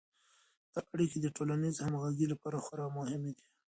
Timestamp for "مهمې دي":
2.97-3.45